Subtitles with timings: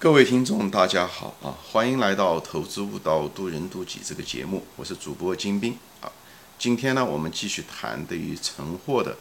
[0.00, 1.50] 各位听众，大家好啊！
[1.72, 6.06] 欢迎来到《投资悟道，渡人渡己》这个节目，我是主播金兵啊。
[6.56, 9.16] 今天呢，我们继续谈对于存货的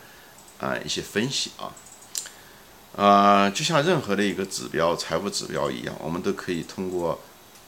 [0.59, 1.73] 啊一些分析啊。
[2.95, 7.19] 啊，就像任何的一个指标、财务指标一样，我们都可以通过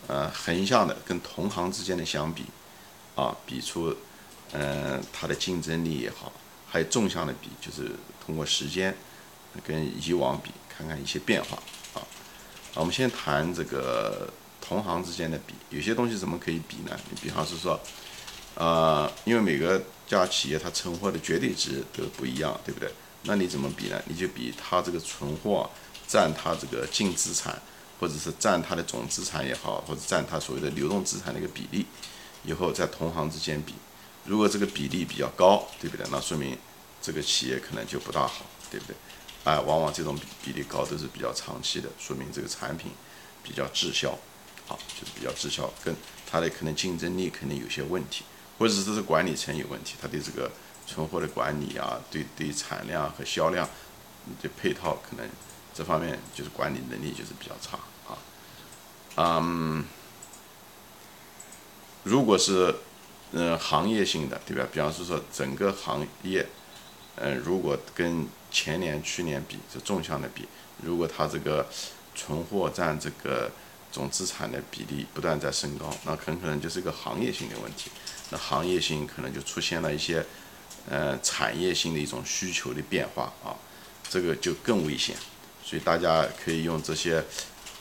[0.05, 2.45] 呃横向的跟同行之间的相比
[3.15, 3.91] 啊，比出
[4.51, 6.31] 嗯它的竞争力也好，
[6.69, 7.89] 还有纵向的比，就是
[8.23, 8.95] 通过时间
[9.65, 11.57] 跟以往比，看看一些变化。
[12.79, 14.25] 我们先谈这个
[14.61, 16.97] 同行之间的比，有些东西怎么可以比呢？
[17.09, 17.77] 你比方是说，
[18.55, 22.89] 呃，因为每个家企业它存货的绝对值都不一样，对不对？
[23.23, 24.01] 那你怎么比呢？
[24.05, 25.69] 你就比它这个存货
[26.07, 27.61] 占它这个净资产，
[27.99, 31.85] 或者是占它的总资产也好，或者占它所谓的流动资产的一个比例，
[32.45, 33.73] 以后在同行之间比，
[34.23, 36.05] 如果这个比例比较高，对不对？
[36.09, 36.57] 那说明
[37.01, 38.95] 这个企业可能就不大好，对不对？
[39.43, 42.91] 啊，往往这种比例高都是比较长期的，说明这个产品
[43.41, 44.17] 比较滞销，
[44.67, 45.95] 好，就是比较滞销，跟
[46.29, 48.25] 它的可能竞争力可能有些问题，
[48.57, 50.51] 或者是这是管理层有问题，它对这个
[50.85, 53.67] 存货的管理啊，对对产量和销量
[54.41, 55.27] 的配套可能
[55.73, 58.19] 这方面就是管理能力就是比较差啊，
[59.15, 59.85] 嗯，
[62.03, 62.75] 如果是
[63.31, 64.67] 嗯行业性的，对吧？
[64.71, 66.45] 比方是说整个行业。
[67.21, 70.47] 嗯，如果跟前年、去年比，就纵向的比，
[70.83, 71.67] 如果它这个
[72.15, 73.51] 存货占这个
[73.91, 77.89] 总资产的比例不断在升高，那很可能就是一个行业性的问题。
[78.29, 80.25] 那行业性可能就出现了一些
[80.87, 83.55] 呃产业性的一种需求的变化啊，
[84.09, 85.15] 这个就更危险。
[85.63, 87.23] 所以大家可以用这些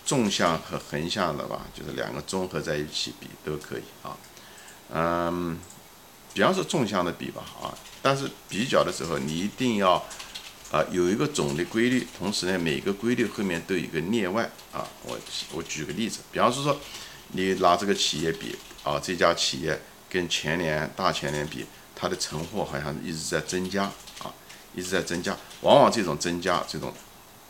[0.04, 4.16] 纵向和横向的吧，就是两个综合在一起比都可以啊。
[4.90, 5.58] 嗯，
[6.32, 7.76] 比方说纵向的比吧啊。
[8.00, 10.02] 但是比较的时候，你一定要
[10.70, 14.86] 啊有一个总的规律，同时呢，每个规律后面都有一个例外啊。
[15.02, 15.18] 我
[15.52, 16.78] 我举个例子，比方说，
[17.32, 19.80] 你拿这个企业比啊，这家企业
[20.10, 23.84] 跟前年、大前年比，它的存货好像一直在增加
[24.22, 24.32] 啊，
[24.74, 25.36] 一直在增加。
[25.62, 26.92] 往往这种增加，这种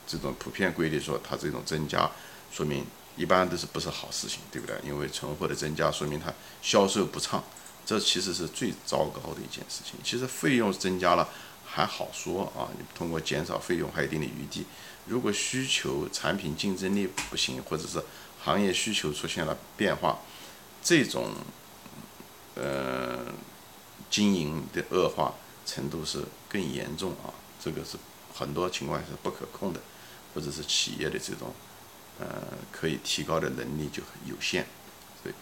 [0.06, 2.10] 这种普遍规律说，它这种增加，
[2.52, 2.86] 说明
[3.16, 4.76] 一般都是不是好事情，对不对？
[4.84, 7.42] 因为存货的增加，说明它销售不畅。
[7.84, 9.98] 这其实是最糟糕的一件事情。
[10.04, 11.26] 其实费用增加了
[11.78, 14.66] 还好说啊，你通过减少费用还有一定的余地。
[15.06, 18.02] 如果需求、产品竞争力不行，或者是
[18.42, 20.18] 行业需求出现了变化，
[20.82, 21.30] 这种
[22.56, 23.26] 呃
[24.10, 25.34] 经营的恶化
[25.64, 27.30] 程度是更严重啊。
[27.62, 27.96] 这个是
[28.34, 29.80] 很多情况是不可控的，
[30.34, 31.54] 或者是企业的这种
[32.18, 32.26] 呃
[32.72, 34.66] 可以提高的能力就很有限。
[35.22, 35.32] 对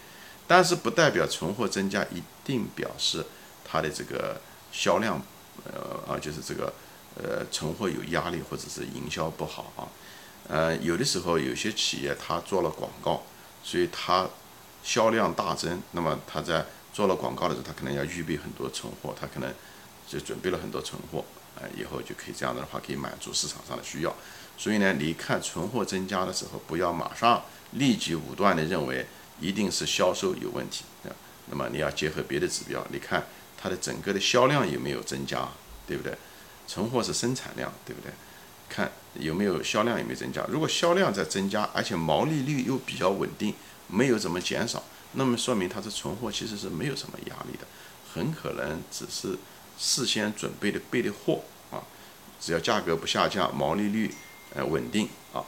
[0.47, 3.25] 但是不代表存货增加一定表示
[3.65, 4.39] 它的这个
[4.71, 5.23] 销量，
[5.65, 6.73] 呃啊，就是这个
[7.17, 9.89] 呃存货有压力或者是营销不好啊，
[10.49, 13.23] 呃有的时候有些企业它做了广告，
[13.63, 14.29] 所以它
[14.83, 19.53] 销量大增，那么它在做了广告的时候，它可能要预备很多存货，它可能
[20.09, 21.25] 就准备了很多存货，
[21.61, 24.15] 呃以后就可以这样的话可以满足市场上的需要，
[24.57, 27.43] 所以呢，你看存货增加的时候，不要马上
[27.73, 29.07] 立即武断的认为。
[29.39, 30.83] 一定是销售有问题，
[31.51, 33.23] 那么你要结合别的指标，你看
[33.57, 35.49] 它的整个的销量有没有增加，
[35.87, 36.17] 对不对？
[36.67, 38.11] 存货是生产量，对不对？
[38.69, 40.45] 看有没有销量有没有增加。
[40.49, 43.55] 如果销量在增加，而且毛利率又比较稳定，
[43.89, 47.67] 没有怎么减少，那么说明它的存货其实是没有什么压力的，
[48.13, 49.39] 很可能只是
[49.79, 51.83] 事先准备的备的货啊。
[52.41, 54.13] 只要价格不下降，毛利率
[54.55, 55.45] 呃稳定啊，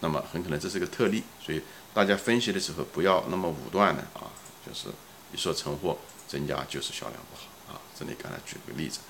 [0.00, 1.62] 那么很可能这是个特例，所以。
[1.94, 4.24] 大家分析的时候不要那么武断的啊，
[4.66, 4.88] 就是
[5.32, 5.98] 你说存货
[6.28, 7.80] 增加就是销量不好啊。
[7.98, 9.00] 这里刚才举个例子，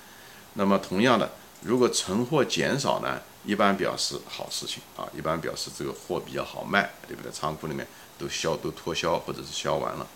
[0.53, 7.31] 那么同样的，如果存货减少呢，一般表示好事情啊，一般表示这个货比较好卖，对不对？
[7.31, 7.85] 仓库里面
[8.17, 10.07] 都销都脱销或者是销完了。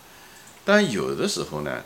[0.64, 1.84] 但有的时候呢，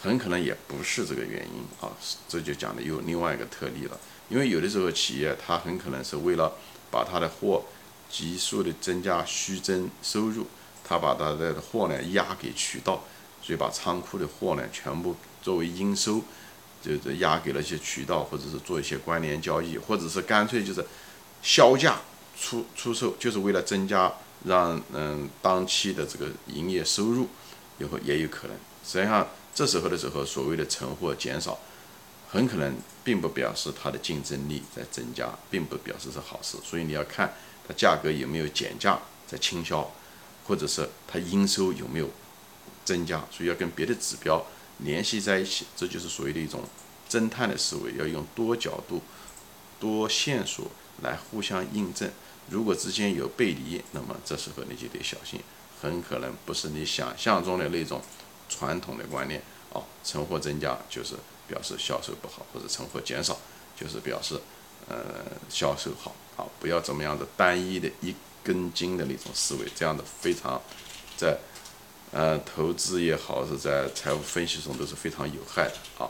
[0.00, 1.90] 很可能也不是这个原因啊，
[2.28, 3.98] 这就讲的有另外一个特例了。
[4.28, 6.52] 因为有的时候企业它很可能是为了
[6.90, 7.64] 把它的货。
[8.10, 10.46] 急速的增加虚增收入，
[10.84, 13.02] 他把他的货呢压给渠道，
[13.44, 16.22] 所以把仓库的货呢全部作为应收，
[16.80, 20.82] 就是压给了一些渠道，或者是做一些关联交易，或者是干脆就是
[21.42, 22.00] 销价
[22.40, 24.10] 出出售，就是为了增加
[24.44, 27.28] 让嗯当期的这个营业收入，
[27.78, 28.56] 以后也有可能。
[28.82, 31.58] 实际上这时候的时候，所谓的存货减少，
[32.30, 32.74] 很可能
[33.04, 36.56] 并不表示它的竞争力在增加，并不表示是好事。
[36.64, 37.32] 所以你要看。
[37.66, 39.90] 它价格有没有减价在倾销，
[40.46, 42.06] 或者是它应收有没有
[42.84, 44.44] 增加，所以要跟别的指标
[44.78, 46.62] 联系在一起，这就是所谓的一种
[47.08, 49.00] 侦探的思维，要用多角度、
[49.80, 50.70] 多线索
[51.02, 52.10] 来互相印证，
[52.50, 55.40] 如果之间有背离，那么这时候你就得小心，
[55.80, 58.00] 很可能不是你想象中的那种
[58.48, 59.84] 传统的观念哦。
[60.02, 61.14] 存货增加就是
[61.48, 63.38] 表示销售不好，或者存货减少
[63.76, 64.40] 就是表示
[64.88, 64.96] 呃
[65.48, 66.44] 销售好啊。
[66.60, 70.60] 不要怎么样的单一的一根筋的那种思维，这样的非常
[71.16, 71.38] 在
[72.14, 76.08] 呃投资也好，是在财务分析中都是非常有害的啊。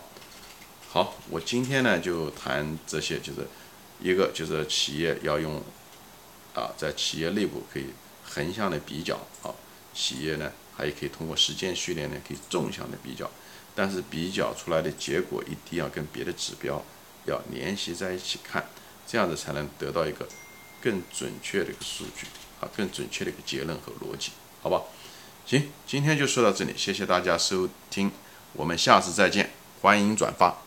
[0.91, 3.49] 好，我今天呢就谈这些，就是
[3.99, 5.62] 一个就是企业要用
[6.55, 7.87] 啊，在企业内部可以
[8.23, 9.49] 横向的比较啊，
[9.95, 13.31] 企业呢还可以通过实践训练呢可以纵向的比较，
[13.75, 16.85] 但是比较出来的结果一定要跟别的指标
[17.25, 18.69] 要联系在一起看，
[19.06, 20.29] 这样子才能得到一个
[20.83, 22.27] 更准确的一个数据
[22.61, 24.83] 啊，更准确的一个结论和逻辑，好吧？
[25.46, 28.11] 行，今天就说到这里，谢谢大家收听，
[28.55, 29.50] 我们下次再见，
[29.82, 30.63] 欢迎转发。